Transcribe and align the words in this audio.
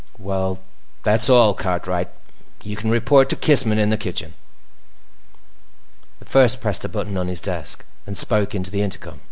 "Well, 0.17 0.63
that's 1.03 1.29
all, 1.29 1.53
Cartwright. 1.53 2.09
You 2.63 2.75
can 2.75 2.89
report 2.89 3.29
to 3.29 3.35
Kissman 3.35 3.77
in 3.77 3.91
the 3.91 3.97
kitchen." 3.97 4.33
The 6.17 6.25
First 6.25 6.59
pressed 6.59 6.83
a 6.83 6.89
button 6.89 7.19
on 7.19 7.27
his 7.27 7.39
desk 7.39 7.85
and 8.07 8.17
spoke 8.17 8.55
into 8.55 8.71
the 8.71 8.81
intercom. 8.81 9.19